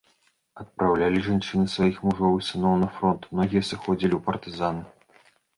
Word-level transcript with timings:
Адпраўлялі 0.61 1.19
жанчыны 1.27 1.65
сваіх 1.75 1.99
мужоў 2.07 2.33
і 2.39 2.47
сыноў 2.49 2.75
на 2.85 2.89
фронт, 2.97 3.21
многія 3.37 3.63
сыходзілі 3.71 4.13
ў 4.17 4.21
партызаны. 4.31 4.83